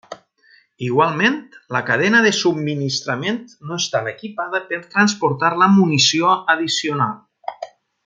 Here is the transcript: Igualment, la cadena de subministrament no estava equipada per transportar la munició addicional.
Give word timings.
Igualment, 0.85 1.35
la 1.75 1.81
cadena 1.89 2.21
de 2.27 2.31
subministrament 2.39 3.39
no 3.69 3.79
estava 3.83 4.13
equipada 4.15 4.65
per 4.73 4.83
transportar 4.97 5.55
la 5.65 5.73
munició 5.79 6.37
addicional. 6.57 7.19